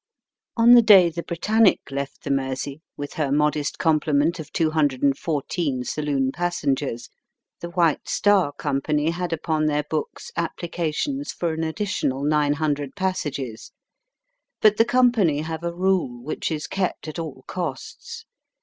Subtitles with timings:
[0.57, 6.31] On the day the Britannic left the Mersey, with her modest complement of 214 saloon
[6.31, 7.09] passengers,
[7.59, 13.73] the White Star Company had upon their books applications for an additional 900 passages.
[14.59, 18.25] But the company have a rule, which is kept at all costs.